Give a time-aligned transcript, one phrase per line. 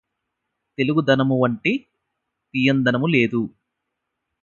[0.77, 1.73] తెలుగుదనమువంటి
[2.53, 3.41] తీయందనము లేదు